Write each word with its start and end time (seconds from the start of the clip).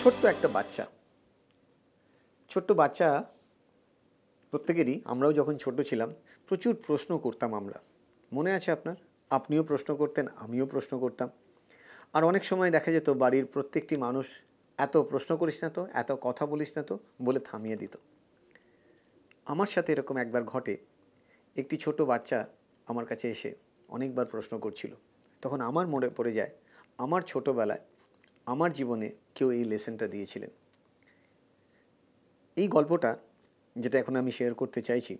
ছোট্ট 0.00 0.24
একটা 0.24 0.48
বাচ্চা। 0.48 0.86
ছোট্ট 2.50 2.72
বাচ্চা 2.72 3.24
প্রত্যেকেরই, 4.50 5.00
আমরাও 5.04 5.32
যখন 5.32 5.56
ছোট 5.56 5.80
ছিলাম, 5.80 6.14
প্রচুর 6.48 6.76
প্রশ্ন 6.86 7.18
করতাম 7.18 7.54
আমরা। 7.54 7.78
মনে 8.32 8.52
আছে 8.52 8.72
আপনার? 8.72 8.96
আপনিও 9.30 9.62
প্রশ্ন 9.64 9.96
করতেন, 9.96 10.26
আমিও 10.36 10.66
প্রশ্ন 10.66 10.98
করতাম। 10.98 11.28
আর 12.12 12.24
অনেক 12.24 12.44
সময় 12.44 12.70
দেখা 12.70 12.90
যেত, 12.92 13.10
বাড়ির 13.10 13.46
প্রত্যেকটি 13.46 13.96
মানুষ, 13.96 14.26
এত 14.78 14.96
প্রশ্ন 14.96 15.36
করিস 15.36 15.64
না 15.64 15.70
তো, 15.70 15.86
এত 15.92 16.12
কথা 16.20 16.46
বলিস 16.46 16.76
না 16.76 16.82
তো, 16.82 16.98
বলে 17.22 17.40
থামিয়ে 17.40 17.76
দিত। 17.76 17.96
আমার 19.46 19.66
সাথে 19.66 19.92
এরকম 19.92 20.16
একবার 20.16 20.44
ঘটে, 20.44 20.76
একটি 21.56 21.76
ছোট 21.76 22.02
বাচ্চা 22.02 22.46
আমার 22.86 23.06
কাছে 23.06 23.30
এসে 23.30 23.54
অনেকবার 23.88 24.26
প্রশ্ন 24.26 24.58
করছিল। 24.58 24.92
তখন 25.42 25.60
আমার 25.60 25.86
মনে 25.86 26.08
পড়ে 26.08 26.32
যায়, 26.32 26.50
আমার 26.98 27.22
ছোটোবেলায় 27.22 27.80
আমার 28.46 28.70
জীবনে 28.78 29.08
কেউ 29.36 29.48
এই 29.58 29.64
লেসনটা 29.70 30.06
দিয়েছিলেন। 30.14 30.50
এই 32.56 32.68
গল্পটা 32.76 33.10
যেটা 33.76 33.96
এখন 34.02 34.14
আমি 34.22 34.30
শেয়ার 34.38 34.54
করতে 34.60 34.80
চাইছি, 34.88 35.14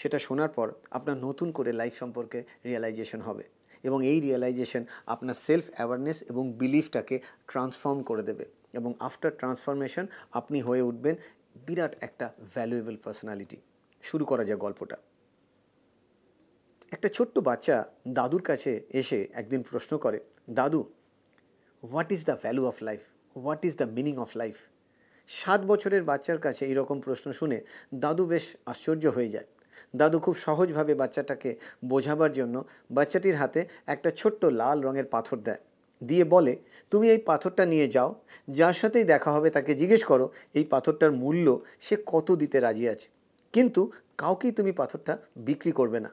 সেটা 0.00 0.18
শোনার 0.26 0.50
পর 0.56 0.66
আপনার 0.90 1.16
নতুন 1.26 1.48
করে 1.56 1.70
লাইফ 1.80 1.94
সম্পর্কে 2.02 2.38
রিয়েলাইজেশন 2.68 3.20
হবে 3.28 3.44
এবং 3.84 3.98
এই 4.10 4.18
রিয়েলাইজেশন 4.26 4.82
আপনার 5.14 5.36
সেলফ 5.46 5.66
অ্যাওয়ারনেস 5.76 6.18
এবং 6.30 6.44
বিলিফটাকে 6.60 7.16
ট্রান্সফর্ম 7.50 8.00
করে 8.08 8.22
দেবে 8.28 8.44
এবং 8.78 8.90
আফটার 9.08 9.32
ট্রান্সফরমেশন 9.40 10.04
আপনি 10.38 10.58
হয়ে 10.66 10.82
উঠবেন 10.88 11.14
বিরাট 11.66 11.92
একটা 12.06 12.26
ভ্যালুয়েবল 12.54 12.96
পার্সোনালিটি 13.04 13.58
শুরু 14.02 14.24
করা 14.30 14.44
যায় 14.48 14.60
গল্পটা। 14.64 14.96
একটা 16.92 17.08
ছোট্ট 17.16 17.34
বাচ্চা 17.48 17.76
দাদুর 18.18 18.42
কাছে 18.42 18.72
এসে 19.00 19.18
একদিন 19.40 19.60
প্রশ্ন 19.70 19.92
করে, 20.04 20.18
দাদু 20.58 20.80
what 21.82 22.12
is 22.12 22.24
the 22.24 22.36
value 22.42 22.66
of 22.66 22.82
life 22.82 23.00
what 23.36 23.64
is 23.64 23.76
the 23.76 23.84
meaning 23.84 24.16
of 24.16 24.36
life 24.36 24.56
সাত 25.28 25.60
বছরের 25.60 26.02
বাচ্চার 26.04 26.38
কাছে 26.38 26.66
এইরকম 26.66 27.00
প্রশ্ন 27.00 27.32
শুনে 27.32 27.60
দাদু 27.94 28.26
বেশ 28.26 28.56
আশ্চর্য 28.66 29.06
হয়ে 29.06 29.28
যায়। 29.28 29.44
দাদু 29.96 30.18
খুব 30.18 30.36
সহজভাবে 30.36 30.94
বাচ্চাটাকে 30.94 31.56
বোঝাবার 31.84 32.32
জন্য 32.32 32.64
বাচ্চাটির 32.90 33.36
হাতে 33.36 33.66
একটা 33.86 34.10
ছোট্ট 34.10 34.44
লাল 34.44 34.80
রঙের 34.80 35.04
পাথর 35.04 35.36
দেয়। 35.36 35.60
দিয়ে 36.04 36.24
বলে, 36.24 36.56
তুমি 36.90 37.10
এই 37.10 37.18
পাথরটা 37.18 37.66
নিয়ে 37.66 37.88
যাও, 37.88 38.14
যার 38.48 38.72
সাথেই 38.72 39.04
দেখা 39.04 39.32
হবে 39.32 39.50
তাকে 39.50 39.74
জিজ্ঞেস 39.74 40.04
করো 40.04 40.32
এই 40.54 40.64
পাথরটার 40.64 41.12
মূল্য 41.12 41.46
সে 41.80 41.96
কত 42.06 42.30
দিতে 42.32 42.60
রাজি 42.60 42.88
আছে। 42.88 43.08
কিন্তু 43.52 43.92
কাউকেই 44.18 44.52
তুমি 44.52 44.72
পাথরটা 44.72 45.18
বিক্রি 45.36 45.72
করবে 45.72 46.00
না। 46.00 46.10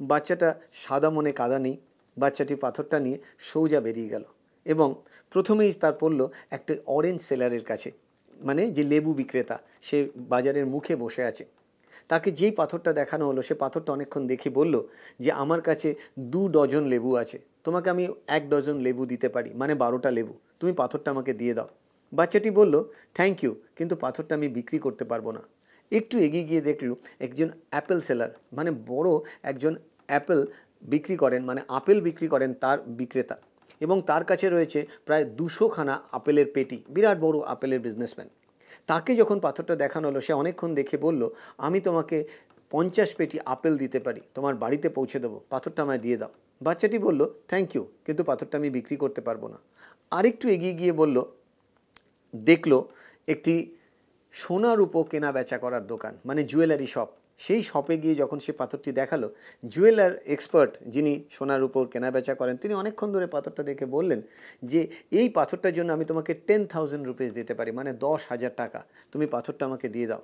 বাচ্চাটা 0.00 0.60
সাদা 0.72 1.10
মনে 1.10 1.32
কাদা 1.32 1.58
নেই। 1.58 1.76
বাচ্চাটি 2.16 2.54
পাথরটা 2.54 3.00
নিয়ে 3.00 3.18
সৌজা 3.38 3.80
বেরিয়ে 3.80 4.08
গেল। 4.08 4.24
এবং 4.66 4.88
প্রথমেই 5.32 5.70
তার 5.72 5.94
পড়ল 6.00 6.20
একটা 6.50 6.72
অরেঞ্জ 6.86 7.20
সেলারের 7.20 7.64
কাছে 7.64 7.88
মানে 8.36 8.62
যে 8.70 8.82
লেবু 8.84 9.10
বিক্রেতা, 9.14 9.56
সে 9.82 9.98
বাজারের 10.32 10.66
মুখে 10.66 10.94
বসে 10.96 11.22
আছে। 11.24 11.44
তাকে 12.08 12.28
যেই 12.30 12.50
পাথরটা 12.50 12.90
দেখানো 12.92 13.24
হলো, 13.26 13.40
সে 13.42 13.54
পাথরটা 13.54 13.90
অনেকক্ষণ 13.92 14.22
দেখে 14.26 14.48
বলল 14.50 14.74
যে, 15.20 15.30
আমার 15.42 15.60
কাছে 15.60 15.88
দু 16.32 16.42
ডজন 16.48 16.84
লেবু 16.84 17.10
আছে। 17.16 17.38
তোমাকে 17.64 17.88
আমি 17.90 18.04
এক 18.26 18.42
ডজন 18.50 18.76
লেবু 18.76 19.02
দিতে 19.06 19.28
পারি 19.28 19.50
মানে 19.54 19.74
বারোটা 19.74 20.10
লেবু। 20.10 20.34
তুমি 20.60 20.72
পাথরটা 20.72 21.08
আমাকে 21.10 21.32
দিয়ে 21.32 21.54
দাও। 21.54 21.68
বাচ্চাটি 22.12 22.50
বলল 22.50 22.74
থ্যাংক 23.14 23.36
ইউ 23.44 23.52
কিন্তু 23.76 23.94
পাথরটা 23.96 24.32
আমি 24.34 24.48
বিক্রি 24.48 24.78
করতে 24.78 25.04
পারব 25.04 25.26
না। 25.30 25.42
একটু 25.92 26.14
এগিয়ে 26.18 26.44
গিয়ে 26.44 26.62
দেখল 26.68 26.88
একজন 27.20 27.48
অ্যাপেল 27.70 28.00
সেলার 28.00 28.30
মানে 28.52 28.70
বড় 28.86 29.10
একজন 29.50 29.72
অ্যাপেল 30.06 30.40
বিক্রি 30.92 31.16
করেন 31.16 31.40
মানে 31.44 31.60
আপেল 31.68 31.98
বিক্রি 32.00 32.26
করেন 32.28 32.50
তার 32.54 32.78
বিক্রেতা। 32.98 33.36
এবং 33.80 33.96
তার 34.10 34.22
কাছে 34.24 34.46
রয়েছে 34.48 34.80
প্রায় 35.06 35.24
দুশোখানা 35.38 35.94
আপেলের 36.12 36.48
পেটি, 36.54 36.78
বিরাট 36.94 37.18
বড় 37.24 37.36
আপেলের 37.52 37.80
বিজনেসম্যান 37.80 38.28
তাকে 38.88 39.12
যখন 39.20 39.36
পাথরটা 39.40 39.74
দেখানো 39.82 40.04
হলো, 40.08 40.20
সে 40.20 40.32
অনেকক্ষণ 40.32 40.70
দেখে 40.74 40.96
বলল, 41.06 41.22
আমি 41.66 41.78
তোমাকে 41.80 42.16
পঞ্চাশ 42.72 43.10
পেটি 43.18 43.36
আপেল 43.54 43.74
দিতে 43.82 43.98
পারি, 44.00 44.20
তোমার 44.34 44.54
বাড়িতে 44.62 44.88
পৌঁছে 44.88 45.18
দেবো, 45.24 45.38
পাথরটা 45.50 45.80
আমায় 45.82 46.00
দিয়ে 46.04 46.16
দাও। 46.16 46.32
বাচ্চাটি 46.60 46.98
বলল 47.06 47.20
থ্যাংক 47.50 47.68
ইউ 47.74 47.84
কিন্তু 48.06 48.22
পাথরটা 48.24 48.54
আমি 48.60 48.68
বিক্রি 48.70 48.96
করতে 48.96 49.20
পারব 49.20 49.42
না। 49.52 49.58
আরেকটু 50.12 50.46
এগিয়ে 50.48 50.74
গিয়ে 50.80 50.92
বলল, 50.92 51.16
দেখল, 52.34 52.72
একটি 53.28 53.54
সোনার 54.34 54.78
উপো 54.80 54.98
কেনা 55.10 55.30
বেচা 55.32 55.58
করার 55.58 55.84
দোকান 55.86 56.14
মানে 56.28 56.40
জুয়েলারি 56.44 56.86
শপ 56.86 57.08
সেই 57.38 57.62
শপে 57.62 57.96
গিয়ে 57.98 58.14
যখন 58.14 58.38
সে 58.38 58.52
পাথরটি 58.52 58.92
দেখাল 58.92 59.22
জুয়েলার 59.68 60.12
এক্সপার্ট 60.26 60.72
যিনি 60.86 61.24
সোনার 61.30 61.62
উপর 61.62 61.86
কেনা 61.86 62.10
বেচা 62.10 62.34
করেন, 62.34 62.56
তিনি 62.56 62.74
অনেকক্ষণ 62.74 63.12
ধরে 63.12 63.26
পাথরটা 63.26 63.62
দেখে 63.62 63.86
বললেন 63.86 64.22
যে, 64.62 64.88
এই 65.10 65.28
পাথরটার 65.28 65.72
জন্য 65.72 65.92
আমি 65.92 66.04
তোমাকে 66.04 66.34
টেন 66.34 66.66
থাউজেন্ড 66.66 67.06
রুপিস 67.06 67.32
দিতে 67.32 67.54
পারি 67.54 67.72
মানে 67.72 67.92
দশ 67.92 68.20
হাজার 68.28 68.50
টাকা। 68.56 68.84
তুমি 69.12 69.26
পাথরটা 69.26 69.66
আমাকে 69.66 69.88
দিয়ে 69.88 70.06
দাও। 70.06 70.22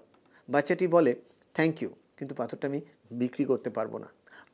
বাচ্চাটি 0.49 0.87
বলে 0.87 1.15
থ্যাংক 1.55 1.83
ইউ 1.83 1.91
কিন্তু 2.19 2.35
পাথরটা 2.35 2.69
আমি 2.69 2.81
বিক্রি 3.11 3.45
করতে 3.45 3.71
পারব 3.71 3.99
না। 3.99 4.09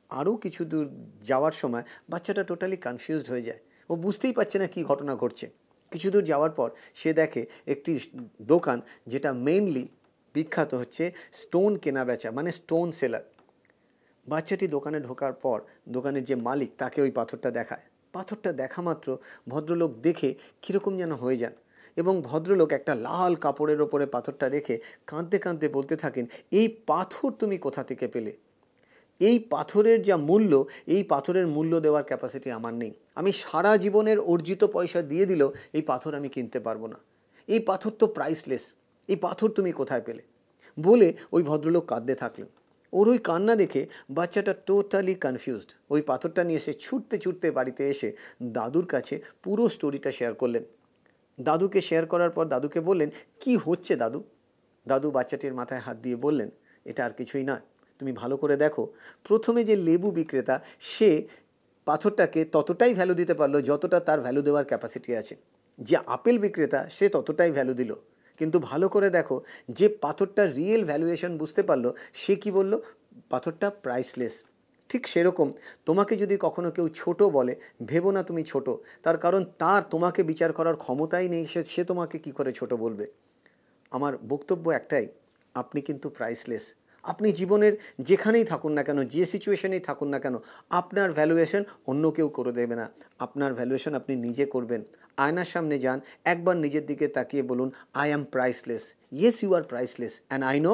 আরও 0.09 0.37
কিছু 0.37 0.65
দূর 0.65 0.87
যাওয়ার 1.23 1.53
সময় 1.53 1.83
বাচ্চাটা 2.09 2.43
টোটালি 2.45 2.77
কনফিউজড 2.77 3.27
হয়ে 3.31 3.43
যায়। 3.43 3.59
ও 3.91 3.97
বুঝতেই 3.97 4.33
পারছে 4.33 4.59
না 4.59 4.67
কী 4.67 4.81
ঘটনা 4.85 5.17
ঘটছে। 5.17 5.51
কিছু 5.93 6.11
দূর 6.11 6.25
যাওয়ার 6.25 6.51
পর 6.51 6.71
সে 6.95 7.13
দেখে 7.13 7.47
একটি 7.67 7.93
দোকান, 8.43 8.81
যেটা 9.07 9.33
মেইনলি 9.33 9.89
বিখ্যাত 10.35 10.71
হচ্ছে 10.75 11.05
স্টোন 11.41 11.73
কেনা 11.83 12.03
বেচা 12.05 12.29
মানে 12.39 12.51
স্টোন 12.53 12.87
সেলার। 12.99 13.25
বাচ্চাটি 14.27 14.67
দোকানে 14.77 14.99
ঢোকার 15.01 15.33
পর 15.45 15.59
দোকানের 15.89 16.25
যে 16.25 16.35
মালিক 16.47 16.71
তাকে 16.79 16.99
ওই 17.03 17.11
পাথরটা 17.11 17.51
দেখায়। 17.59 17.85
পাথরটা 18.15 18.51
দেখা 18.53 18.81
মাত্র 18.83 19.09
ভদ্রলোক 19.49 19.91
দেখে 20.07 20.31
কীরকম 20.63 20.93
যেন 20.97 21.13
হয়ে 21.13 21.37
যান 21.37 21.55
এবং 21.97 22.15
ভদ্রলোক 22.23 22.71
একটা 22.73 22.93
লাল 23.07 23.33
কাপড়ের 23.35 23.81
ওপরে 23.81 24.07
পাথরটা 24.07 24.47
রেখে 24.49 24.75
কাঁদতে 25.07 25.39
কাঁদতে 25.39 25.67
বলতে 25.69 25.95
থাকেন, 25.97 26.25
এই 26.53 26.67
পাথর 26.87 27.31
তুমি 27.41 27.57
কোথা 27.59 27.83
থেকে 27.85 28.07
পেলে? 28.09 28.33
এই 29.21 29.37
পাথরের 29.39 29.99
যা 30.03 30.17
মূল্য, 30.17 30.53
এই 30.87 31.03
পাথরের 31.03 31.47
মূল্য 31.47 31.73
দেওয়ার 31.81 32.05
ক্যাপাসিটি 32.05 32.49
আমার 32.51 32.75
নেই। 32.75 32.93
আমি 33.15 33.31
সারা 33.33 33.73
জীবনের 33.77 34.19
অর্জিত 34.33 34.63
পয়সা 34.65 35.01
দিয়ে 35.03 35.27
দিলেও 35.27 35.51
এই 35.73 35.83
পাথর 35.83 36.13
আমি 36.15 36.29
কিনতে 36.29 36.59
পারব 36.61 36.83
না। 36.87 36.99
এই 37.49 37.61
পাথর 37.61 37.93
তো 38.01 38.07
প্রাইসলেস 38.07 38.65
এই 39.09 39.17
পাথর 39.17 39.49
তুমি 39.49 39.73
কোথায় 39.73 40.01
পেলে? 40.01 40.23
বলে 40.81 41.13
ওই 41.33 41.43
ভদ্রলোক 41.43 41.85
কাঁদতে 41.87 42.15
থাকলেন। 42.15 42.49
ওর 42.93 43.09
ওই 43.09 43.19
কান্না 43.19 43.57
দেখে 43.57 43.87
বাচ্চাটা 44.11 44.55
টোটালি 44.67 45.15
কনফিউজড 45.15 45.73
ওই 45.91 46.03
পাথরটা 46.03 46.45
নিয়ে 46.45 46.59
এসে 46.59 46.73
ছুটতে 46.73 47.19
ছুটতে 47.19 47.51
বাড়িতে 47.51 47.91
এসে 47.91 48.13
দাদুর 48.43 48.87
কাছে 48.87 49.23
পুরো 49.43 49.69
স্টোরিটা 49.69 50.11
শেয়ার 50.11 50.35
করলেন। 50.35 50.65
দাদুকে 51.41 51.81
শেয়ার 51.81 52.07
করার 52.07 52.31
পর 52.31 52.45
দাদুকে 52.45 52.81
বললেন, 52.81 53.11
কি 53.41 53.57
হচ্ছে 53.57 53.97
দাদু? 53.97 54.23
দাদু 54.89 55.11
বাচ্চাটির 55.11 55.55
মাথায় 55.55 55.81
হাত 55.81 55.97
দিয়ে 55.97 56.17
বললেন, 56.17 56.51
এটা 56.85 57.05
আর 57.05 57.11
কিছুই 57.11 57.45
নয়। 57.45 57.61
তুমি 57.99 58.13
ভালো 58.13 58.37
করে 58.37 58.57
দেখো। 58.57 58.93
প্রথমে 59.25 59.65
যে 59.65 59.77
লেবু 59.77 60.11
বিক্রেতা, 60.11 60.61
সে 60.81 61.29
পাথরটাকে 61.85 62.45
ততটাই 62.45 62.95
ভ্যালু 62.95 63.15
দিতে 63.15 63.35
পারল 63.35 63.61
যতটা 63.61 64.01
তার 64.01 64.21
ভ্যালু 64.21 64.43
দেওয়ার 64.43 64.65
ক্যাপাসিটি 64.65 65.17
আছে। 65.17 65.37
যে 65.79 65.97
আপেল 66.07 66.39
বিক্রেতা, 66.39 66.89
সে 66.89 67.09
ততটাই 67.09 67.53
ভ্যালু 67.53 67.75
দিল। 67.75 67.95
কিন্তু 68.39 68.57
ভালো 68.71 68.87
করে 68.89 69.09
দেখো, 69.11 69.37
যে 69.79 69.87
পাথরটার 70.05 70.49
রিয়েল 70.57 70.83
ভ্যালুয়েশন 70.85 71.33
বুঝতে 71.39 71.63
পারল, 71.63 71.87
সে 72.15 72.35
কি 72.43 72.51
বলল? 72.51 72.73
পাথরটা 73.31 73.69
প্রাইসলেস 73.85 74.35
ঠিক 74.91 75.03
সেরকম। 75.09 75.49
তোমাকে 75.87 76.15
যদি 76.17 76.35
কখনো 76.41 76.69
কেউ 76.71 76.87
ছোট 76.95 77.19
বলে, 77.37 77.53
ভেবো 77.87 78.11
না 78.17 78.23
তুমি 78.23 78.43
ছোট। 78.45 78.67
তার 79.03 79.17
কারণ 79.19 79.43
তার 79.63 79.83
তোমাকে 79.91 80.21
বিচার 80.23 80.51
করার 80.53 80.77
ক্ষমতাই 80.77 81.27
নেই, 81.29 81.45
সে 81.47 81.61
সে 81.65 81.83
তোমাকে 81.85 82.17
কি 82.25 82.31
করে 82.33 82.51
ছোট 82.53 82.71
বলবে? 82.85 83.07
আমার 83.93 84.13
বক্তব্য 84.29 84.65
একটাই, 84.71 85.07
আপনি 85.55 85.81
কিন্তু 85.81 86.07
প্রাইসলেস 86.11 86.65
আপনি 87.05 87.33
জীবনের 87.33 87.75
যেখানেই 88.01 88.45
থাকুন 88.45 88.73
না 88.73 88.83
কেন, 88.83 88.99
যে 89.05 89.27
সিচুয়েশনেই 89.27 89.81
থাকুন 89.81 90.09
না 90.09 90.19
কেন, 90.19 90.35
আপনার 90.71 91.13
ভ্যালুয়েশন 91.13 91.63
অন্য 91.87 92.05
কেউ 92.11 92.29
করে 92.29 92.53
দেবে 92.53 92.75
না। 92.77 92.87
আপনার 93.19 93.55
ভ্যালুয়েশন 93.55 93.95
আপনি 93.95 94.17
নিজে 94.17 94.45
করবেন। 94.47 94.81
আয়নার 95.17 95.45
সামনে 95.45 95.79
যান, 95.79 96.01
একবার 96.25 96.57
নিজের 96.57 96.87
দিকে 96.87 97.09
তাকিয়ে 97.09 97.43
বলুন 97.43 97.71
I 97.95 98.09
am 98.09 98.25
priceless 98.25 98.83
yes 99.13 99.43
you 99.43 99.55
are 99.55 99.63
priceless 99.63 100.21
and 100.21 100.45
I 100.45 100.61
know 100.61 100.73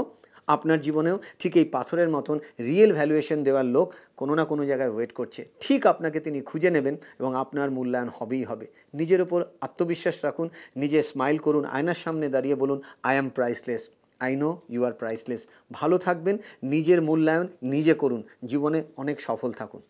আপনার 0.54 0.80
জীবনেও 0.80 1.16
ঠিক 1.38 1.56
এই 1.56 1.64
পাথরের 1.64 2.10
মতন 2.16 2.38
রিয়েল 2.60 2.92
ভ্যালুয়েশন 2.92 3.38
দেওয়ার 3.42 3.64
লোক 3.64 3.86
কোনো 4.16 4.34
না 4.34 4.44
কোনো 4.44 4.62
জায়গায় 4.66 4.92
ওয়েট 4.94 5.12
করছে। 5.12 5.40
ঠিক 5.60 5.86
আপনাকে 5.86 6.18
তিনি 6.20 6.40
খুঁজে 6.40 6.70
নেবেন 6.70 6.96
এবং 7.20 7.30
আপনার 7.36 7.68
মূল্যায়ন 7.70 8.10
হবেই 8.16 8.44
হবে। 8.44 8.66
নিজের 8.94 9.20
ওপর 9.22 9.44
আত্মবিশ্বাস 9.60 10.24
রাখুন, 10.24 10.48
নিজে 10.76 11.02
স্মাইল 11.02 11.38
করুন, 11.38 11.64
আয়নার 11.64 11.98
সামনে 12.04 12.28
দাঁড়িয়ে 12.28 12.56
বলুন 12.62 12.78
I 13.02 13.14
am 13.16 13.28
priceless 13.36 13.82
I 14.24 14.34
know 14.42 14.50
you 14.72 14.80
are 14.88 14.94
priceless 15.00 15.42
ভালো 15.78 15.96
থাকবেন, 15.98 16.36
নিজের 16.74 17.00
মূল্যায়ন 17.08 17.46
নিজে 17.74 17.94
করুন। 18.02 18.20
জীবনে 18.50 18.78
অনেক 19.02 19.16
সফল 19.20 19.50
থাকুন। 19.60 19.82